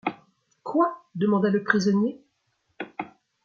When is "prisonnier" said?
1.61-2.19